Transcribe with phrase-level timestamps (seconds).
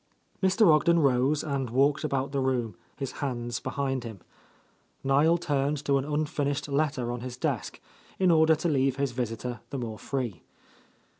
[0.41, 0.65] Mr.
[0.73, 4.19] Ogden rose and walked about the room, his hands behind him.
[5.03, 7.79] Niel turned to an unfinishec letter on his desk,
[8.17, 10.41] in order to leave his visitor the more free.